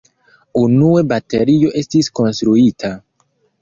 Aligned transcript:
Unue 0.61 1.03
baterio 1.13 1.71
estis 1.85 2.13
konstruita. 2.23 2.95